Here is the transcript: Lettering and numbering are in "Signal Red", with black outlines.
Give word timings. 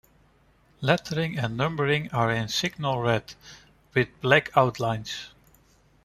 Lettering 0.81 1.37
and 1.37 1.55
numbering 1.55 2.09
are 2.11 2.31
in 2.31 2.47
"Signal 2.47 2.99
Red", 3.01 3.35
with 3.93 4.07
black 4.19 4.49
outlines. 4.57 5.29